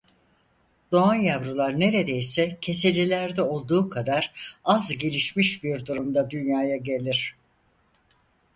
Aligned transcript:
Doğan 0.91 1.15
yavrular 1.15 1.79
neredeyse 1.79 2.57
keselilerde 2.61 3.41
olduğu 3.41 3.89
kadar 3.89 4.31
az 4.65 4.97
gelişmiş 4.97 5.63
bir 5.63 5.85
durumda 5.85 6.29
dünyaya 6.29 6.77
gelir. 6.77 7.35